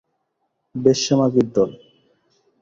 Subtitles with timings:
[0.75, 1.69] বেশ্যা মাগির দল!